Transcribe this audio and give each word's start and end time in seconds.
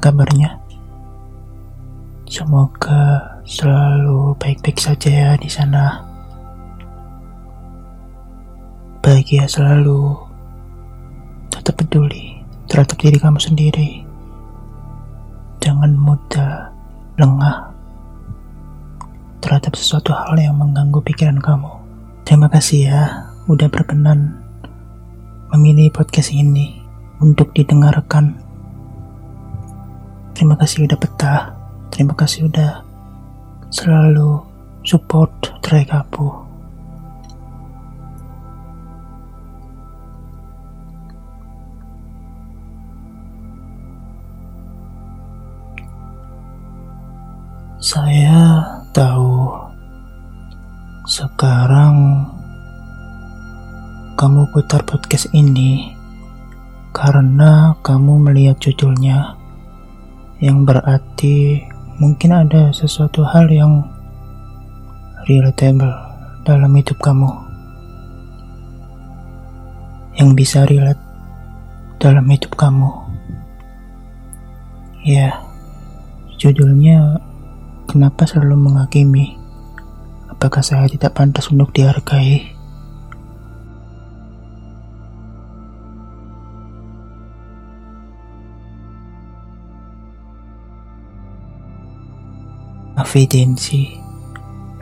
kabarnya? 0.00 0.64
Semoga 2.24 3.20
selalu 3.44 4.32
baik-baik 4.40 4.80
saja 4.80 5.10
ya 5.12 5.30
di 5.36 5.46
sana. 5.52 6.00
Bahagia 9.04 9.44
selalu. 9.44 10.16
Tetap 11.52 11.76
peduli 11.80 12.40
terhadap 12.68 12.96
diri 12.96 13.20
kamu 13.20 13.38
sendiri. 13.40 13.90
Jangan 15.60 15.92
mudah 15.96 16.72
lengah 17.20 17.72
terhadap 19.44 19.76
sesuatu 19.76 20.16
hal 20.16 20.36
yang 20.40 20.56
mengganggu 20.56 21.04
pikiran 21.04 21.36
kamu. 21.40 21.72
Terima 22.24 22.48
kasih 22.48 22.80
ya 22.88 23.02
udah 23.44 23.68
berkenan 23.68 24.40
memilih 25.52 25.92
podcast 25.92 26.32
ini 26.32 26.80
untuk 27.20 27.52
didengarkan. 27.52 28.43
Terima 30.34 30.58
kasih 30.58 30.90
udah 30.90 30.98
betah. 30.98 31.42
Terima 31.94 32.10
kasih 32.18 32.50
udah 32.50 32.82
selalu 33.70 34.42
support 34.82 35.30
track 35.62 35.94
aku. 35.94 36.42
Saya 47.78 48.64
tahu 48.90 49.54
sekarang 51.06 52.26
kamu 54.18 54.50
putar 54.50 54.82
podcast 54.82 55.30
ini 55.30 55.92
karena 56.96 57.76
kamu 57.84 58.18
melihat 58.24 58.56
judulnya 58.56 59.36
yang 60.44 60.68
berarti 60.68 61.64
mungkin 61.96 62.36
ada 62.36 62.68
sesuatu 62.68 63.24
hal 63.24 63.48
yang 63.48 63.80
relatable 65.24 65.88
dalam 66.44 66.68
hidup 66.76 67.00
kamu. 67.00 67.32
Yang 70.20 70.30
bisa 70.36 70.68
relate 70.68 71.00
dalam 71.96 72.28
hidup 72.28 72.52
kamu. 72.60 72.92
Ya 75.00 75.40
judulnya 76.36 77.24
kenapa 77.88 78.28
selalu 78.28 78.68
menghakimi? 78.68 79.40
Apakah 80.28 80.60
saya 80.60 80.92
tidak 80.92 81.16
pantas 81.16 81.48
untuk 81.48 81.72
dihargai 81.72 82.53
evidensi, 93.14 93.94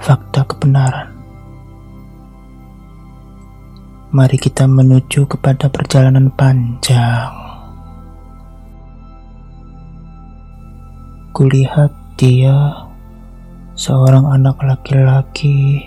fakta 0.00 0.48
kebenaran. 0.48 1.12
Mari 4.08 4.40
kita 4.40 4.64
menuju 4.64 5.28
kepada 5.28 5.68
perjalanan 5.68 6.32
panjang. 6.32 7.28
Kulihat 11.36 11.92
dia 12.16 12.88
seorang 13.76 14.24
anak 14.32 14.64
laki-laki 14.64 15.84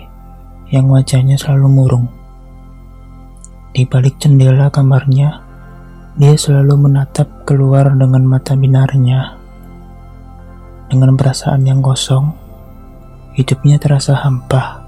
yang 0.70 0.86
wajahnya 0.86 1.34
selalu 1.34 1.66
murung. 1.66 2.06
Di 3.74 3.82
balik 3.90 4.22
jendela 4.22 4.70
kamarnya, 4.70 5.42
dia 6.14 6.38
selalu 6.38 6.78
menatap 6.78 7.42
keluar 7.42 7.90
dengan 7.98 8.22
mata 8.22 8.54
binarnya 8.54 9.35
dengan 10.86 11.18
perasaan 11.18 11.66
yang 11.66 11.82
kosong, 11.82 12.30
hidupnya 13.34 13.76
terasa 13.82 14.14
hampa. 14.14 14.86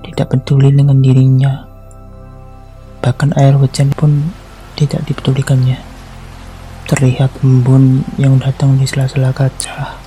Tidak 0.00 0.26
peduli 0.28 0.72
dengan 0.72 1.00
dirinya, 1.00 1.64
bahkan 3.00 3.32
air 3.36 3.56
hujan 3.56 3.92
pun 3.92 4.32
tidak 4.76 5.04
dipedulikannya. 5.08 5.80
Terlihat 6.88 7.44
embun 7.44 8.02
yang 8.18 8.40
datang 8.42 8.74
di 8.76 8.84
sela-sela 8.84 9.30
kaca. 9.30 10.00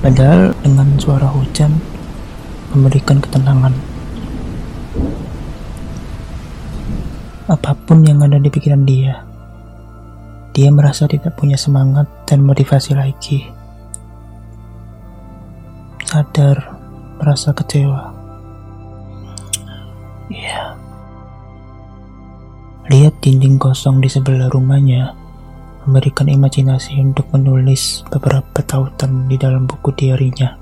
Padahal 0.00 0.56
dengan 0.64 0.96
suara 0.96 1.28
hujan 1.28 1.76
memberikan 2.72 3.20
ketenangan. 3.20 3.76
Apa 7.50 7.74
pun 7.74 8.06
yang 8.06 8.24
ada 8.24 8.38
di 8.40 8.48
pikiran 8.48 8.86
dia, 8.86 9.26
dia 10.60 10.68
merasa 10.68 11.08
tidak 11.08 11.40
punya 11.40 11.56
semangat 11.56 12.04
dan 12.28 12.44
motivasi 12.44 12.92
lagi. 12.92 13.48
Sadar, 16.04 16.76
merasa 17.16 17.56
kecewa. 17.56 18.12
Ya. 20.28 20.76
Lihat 22.92 23.24
dinding 23.24 23.56
kosong 23.56 24.04
di 24.04 24.12
sebelah 24.12 24.52
rumahnya 24.52 25.16
memberikan 25.88 26.28
imajinasi 26.28 27.00
untuk 27.00 27.32
menulis 27.32 28.04
beberapa 28.12 28.60
tautan 28.60 29.32
di 29.32 29.40
dalam 29.40 29.64
buku 29.64 29.96
diarinya. 29.96 30.60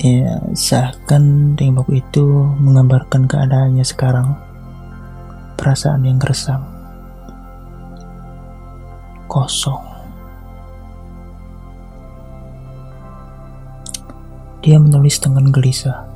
Ya, 0.00 0.40
seakan 0.56 1.52
tembok 1.52 1.92
itu 1.92 2.24
menggambarkan 2.56 3.28
keadaannya 3.28 3.84
sekarang 3.84 4.48
perasaan 5.60 6.08
yang 6.08 6.16
gersang, 6.16 6.64
kosong. 9.28 9.84
Dia 14.64 14.80
menulis 14.80 15.20
dengan 15.20 15.52
gelisah. 15.52 16.08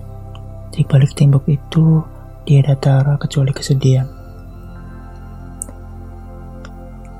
Di 0.72 0.80
balik 0.88 1.12
tembok 1.12 1.44
itu, 1.52 2.00
dia 2.48 2.64
datara 2.64 3.20
kecuali 3.20 3.52
kesedihan. 3.52 4.08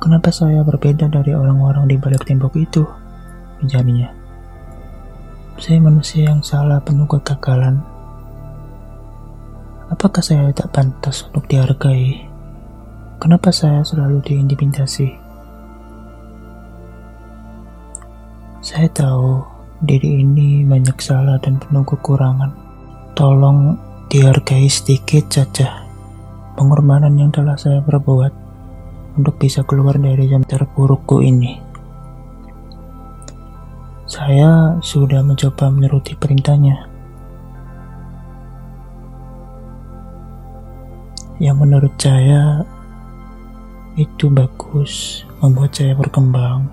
Kenapa 0.01 0.33
saya 0.33 0.65
berbeda 0.65 1.13
dari 1.13 1.37
orang-orang 1.37 1.93
di 1.93 1.97
balik 2.01 2.25
tembok 2.25 2.57
itu? 2.57 2.85
Menjadinya. 3.61 4.09
Saya 5.61 5.81
manusia 5.81 6.29
yang 6.33 6.41
salah 6.41 6.81
penuh 6.81 7.09
kegagalan 7.09 7.94
Apakah 9.95 10.27
saya 10.27 10.51
tak 10.51 10.75
pantas 10.75 11.23
untuk 11.31 11.47
dihargai? 11.47 12.27
Kenapa 13.23 13.55
saya 13.55 13.79
selalu 13.87 14.27
diintimidasi? 14.27 15.07
Saya 18.59 18.91
tahu 18.91 19.39
diri 19.87 20.27
ini 20.27 20.67
banyak 20.67 20.99
salah 20.99 21.39
dan 21.39 21.63
penuh 21.63 21.87
kekurangan. 21.87 22.51
Tolong 23.15 23.79
dihargai 24.11 24.67
sedikit 24.67 25.31
saja 25.31 25.87
pengorbanan 26.59 27.15
yang 27.15 27.31
telah 27.31 27.55
saya 27.55 27.79
perbuat 27.79 28.35
untuk 29.15 29.39
bisa 29.39 29.63
keluar 29.63 29.95
dari 29.95 30.27
jam 30.27 30.43
terburukku 30.43 31.23
ini. 31.23 31.55
Saya 34.11 34.75
sudah 34.83 35.23
mencoba 35.23 35.71
menuruti 35.71 36.19
perintahnya 36.19 36.94
yang 41.43 41.59
menurut 41.59 41.91
saya 41.99 42.63
itu 43.95 44.27
bagus 44.31 45.23
membuat 45.43 45.75
saya 45.75 45.95
berkembang. 45.95 46.67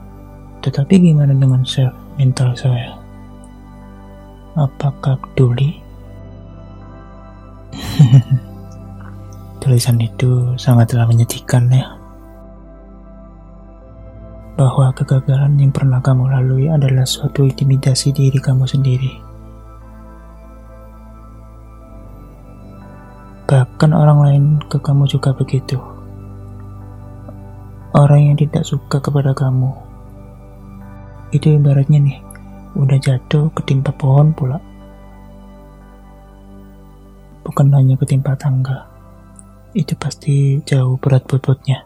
Tetapi 0.61 0.93
gimana 1.01 1.33
dengan 1.33 1.65
self 1.65 1.93
mental 2.17 2.53
saya? 2.53 2.97
Apakah 4.57 5.17
peduli? 5.21 5.81
Tulisan 9.61 10.01
itu 10.01 10.57
sangatlah 10.57 11.05
menyedihkan 11.05 11.69
ya. 11.69 11.97
Bahwa 14.57 14.93
kegagalan 14.93 15.57
yang 15.57 15.73
pernah 15.73 16.01
kamu 16.01 16.29
lalui 16.29 16.69
adalah 16.69 17.05
suatu 17.05 17.45
intimidasi 17.45 18.13
diri 18.13 18.37
kamu 18.37 18.69
sendiri 18.69 19.20
Bahkan 23.81 23.97
orang 23.97 24.19
lain 24.21 24.45
ke 24.69 24.77
kamu 24.77 25.09
juga 25.09 25.33
begitu. 25.33 25.81
Orang 27.97 28.29
yang 28.29 28.37
tidak 28.37 28.61
suka 28.61 29.01
kepada 29.01 29.33
kamu. 29.33 29.73
Itu 31.33 31.57
ibaratnya 31.57 31.97
nih, 31.97 32.21
udah 32.77 33.01
jatuh 33.01 33.49
ketimpa 33.57 33.89
pohon 33.97 34.37
pula. 34.37 34.61
Bukan 37.41 37.73
hanya 37.73 37.97
ketimpa 37.97 38.37
tangga. 38.37 38.85
Itu 39.73 39.97
pasti 39.97 40.61
jauh 40.61 41.01
berat 41.01 41.25
bobotnya. 41.25 41.81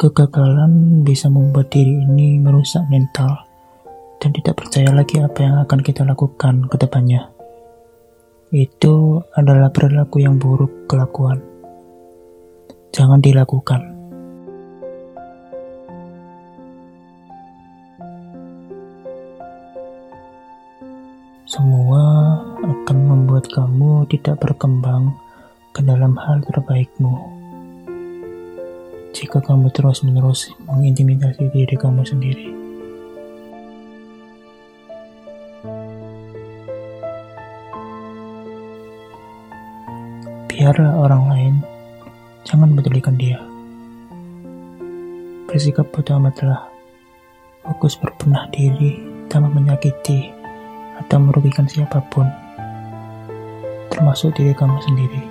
Kegagalan 0.00 1.04
bisa 1.04 1.28
membuat 1.28 1.68
diri 1.68 1.92
ini 1.92 2.40
merusak 2.40 2.88
mental 2.88 3.44
dan 4.16 4.32
tidak 4.32 4.56
percaya 4.56 4.88
lagi 4.96 5.20
apa 5.20 5.44
yang 5.44 5.60
akan 5.60 5.80
kita 5.84 6.08
lakukan 6.08 6.64
ke 6.72 6.80
depannya. 6.80 7.28
Itu 8.48 9.20
adalah 9.36 9.68
perilaku 9.68 10.24
yang 10.24 10.40
buruk 10.40 10.88
kelakuan. 10.88 11.44
Jangan 12.96 13.20
dilakukan. 13.20 13.92
Semua 21.44 22.40
akan 22.56 22.98
membuat 23.04 23.52
kamu 23.52 24.08
tidak 24.08 24.40
berkembang 24.40 25.12
ke 25.76 25.84
dalam 25.84 26.16
hal 26.16 26.40
terbaikmu. 26.48 27.39
Jika 29.10 29.42
kamu 29.42 29.74
terus-menerus 29.74 30.54
mengintimidasi 30.70 31.50
diri 31.50 31.74
kamu 31.74 32.06
sendiri. 32.06 32.46
Biarlah 40.46 40.92
orang 41.00 41.22
lain, 41.26 41.54
jangan 42.46 42.70
pedulikan 42.76 43.16
dia. 43.18 43.40
Bersikap 45.50 45.90
bodoh 45.90 46.20
amatlah, 46.20 46.68
fokus 47.66 47.98
berbenah 47.98 48.46
diri 48.54 49.00
tanpa 49.26 49.50
menyakiti 49.50 50.30
atau 51.00 51.18
merugikan 51.18 51.64
siapa 51.64 51.98
pun, 52.12 52.28
termasuk 53.88 54.36
diri 54.36 54.52
kamu 54.54 54.78
sendiri. 54.84 55.29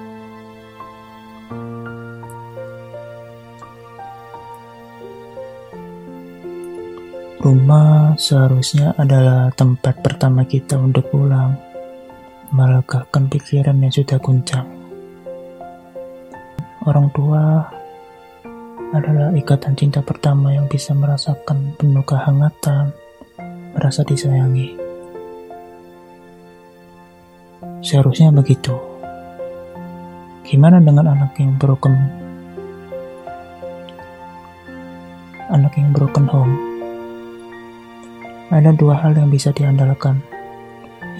Rumah 7.49 8.13
seharusnya 8.13 8.93
adalah 8.93 9.49
tempat 9.57 10.05
pertama 10.05 10.45
kita 10.45 10.77
untuk 10.77 11.09
pulang, 11.09 11.57
melegakan 12.53 13.25
pikiran 13.25 13.73
yang 13.81 13.89
sudah 13.89 14.21
guncang. 14.21 14.69
Orang 16.85 17.09
tua 17.09 17.65
adalah 18.93 19.33
ikatan 19.33 19.73
cinta 19.73 19.97
pertama 20.05 20.53
yang 20.53 20.69
bisa 20.69 20.93
merasakan 20.93 21.73
penuh 21.73 22.05
kehangatan, 22.05 22.93
merasa 23.73 24.05
disayangi. 24.05 24.77
Seharusnya 27.81 28.29
begitu. 28.29 28.77
Gimana 30.45 30.77
dengan 30.77 31.17
anak 31.17 31.33
yang 31.41 31.57
broken? 31.57 31.97
Anak 35.49 35.73
yang 35.81 35.89
broken 35.97 36.29
home. 36.29 36.68
Ada 38.49 38.73
dua 38.73 38.97
hal 38.97 39.13
yang 39.13 39.29
bisa 39.29 39.53
diandalkan, 39.53 40.25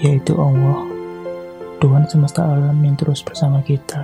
yaitu 0.02 0.34
Allah, 0.34 0.82
Tuhan 1.78 2.02
semesta 2.10 2.42
alam 2.42 2.74
yang 2.82 2.98
terus 2.98 3.22
bersama 3.22 3.62
kita 3.62 4.02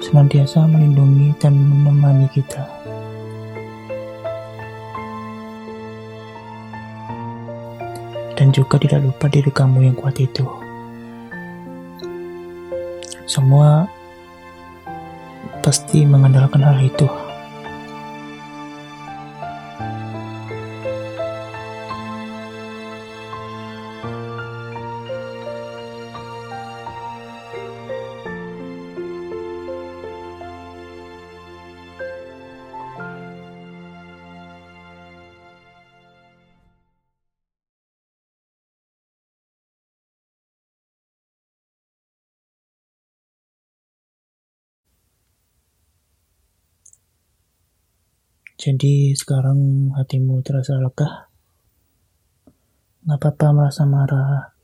senantiasa 0.00 0.64
melindungi 0.64 1.36
dan 1.36 1.52
menemani 1.52 2.24
kita. 2.32 2.64
Dan 8.32 8.48
juga 8.48 8.80
tidak 8.80 9.04
lupa 9.04 9.28
diri 9.28 9.52
kamu 9.52 9.92
yang 9.92 9.96
kuat 9.96 10.16
itu. 10.16 10.48
Semua 13.28 13.84
pasti 15.60 16.08
mengandalkan 16.08 16.64
hal 16.64 16.80
itu. 16.80 17.23
Jadi 48.64 49.12
sekarang 49.12 49.92
hatimu 49.92 50.40
terasa 50.40 50.80
lega? 50.80 51.28
Nggak 53.04 53.20
apa-apa 53.20 53.46
merasa 53.52 53.84
marah, 53.84 54.56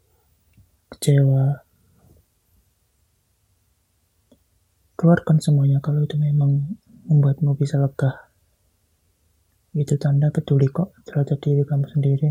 kecewa. 0.88 1.60
Keluarkan 4.96 5.36
semuanya 5.44 5.84
kalau 5.84 6.00
itu 6.08 6.16
memang 6.16 6.80
membuatmu 7.12 7.52
bisa 7.60 7.76
lega. 7.76 8.32
Itu 9.76 10.00
tanda 10.00 10.32
peduli 10.32 10.72
kok 10.72 10.96
terhadap 11.04 11.36
diri 11.36 11.60
kamu 11.68 11.84
sendiri. 11.92 12.30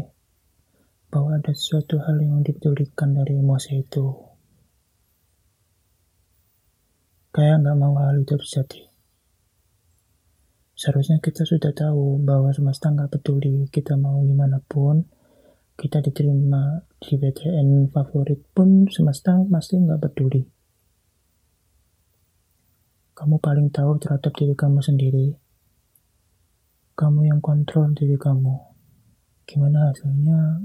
Bahwa 1.14 1.38
ada 1.38 1.54
sesuatu 1.54 2.02
hal 2.02 2.18
yang 2.18 2.42
dipedulikan 2.42 3.14
dari 3.14 3.38
emosi 3.38 3.72
itu. 3.78 4.10
Kayak 7.30 7.62
nggak 7.62 7.78
mau 7.78 7.94
hal 8.02 8.26
itu 8.26 8.34
terjadi. 8.42 8.89
Seharusnya 10.80 11.20
kita 11.20 11.44
sudah 11.44 11.76
tahu 11.76 12.24
bahwa 12.24 12.56
semesta 12.56 12.88
nggak 12.88 13.20
peduli 13.20 13.68
kita 13.68 14.00
mau 14.00 14.24
gimana 14.24 14.64
pun, 14.64 15.04
kita 15.76 16.00
diterima 16.00 16.80
di 17.04 17.20
BTN 17.20 17.92
favorit 17.92 18.40
pun 18.56 18.88
semesta 18.88 19.36
pasti 19.52 19.76
nggak 19.76 20.00
peduli. 20.00 20.40
Kamu 23.12 23.44
paling 23.44 23.68
tahu 23.76 24.00
terhadap 24.00 24.32
diri 24.32 24.56
kamu 24.56 24.80
sendiri. 24.80 25.28
Kamu 26.96 27.28
yang 27.28 27.44
kontrol 27.44 27.92
diri 27.92 28.16
kamu. 28.16 28.56
Gimana 29.44 29.92
hasilnya 29.92 30.64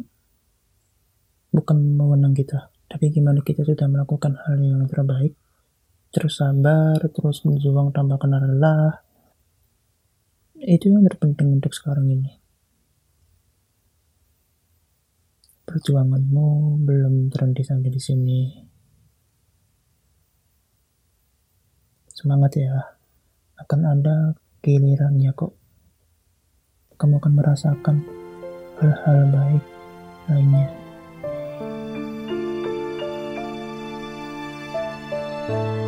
bukan 1.50 1.78
mewenang 1.98 2.38
kita, 2.38 2.70
tapi 2.86 3.10
gimana 3.10 3.42
kita 3.42 3.66
sudah 3.66 3.90
melakukan 3.90 4.38
hal 4.46 4.62
yang 4.62 4.86
terbaik, 4.86 5.34
terus 6.14 6.38
sabar, 6.38 7.02
terus 7.02 7.42
berjuang 7.42 7.90
tanpa 7.90 8.14
kenal 8.22 8.46
lelah, 8.46 9.03
itu 10.64 10.88
yang 10.88 11.04
terpenting 11.04 11.60
untuk 11.60 11.76
sekarang 11.76 12.08
ini. 12.08 12.40
Perjuanganmu 15.68 16.80
belum 16.80 17.28
terhenti 17.28 17.60
sampai 17.60 17.90
di 17.92 18.00
sini. 18.00 18.40
Semangat 22.08 22.56
ya. 22.56 22.80
Akan 23.60 23.84
ada 23.84 24.32
gilirannya 24.64 25.36
kok. 25.36 25.52
Kamu 26.96 27.20
akan 27.20 27.32
merasakan 27.36 27.96
hal-hal 28.80 29.18
baik 29.28 29.64
lainnya. 30.32 30.68
thank 35.44 35.76
you 35.76 35.83